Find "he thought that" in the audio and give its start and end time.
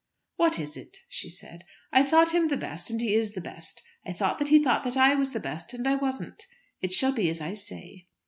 4.49-4.97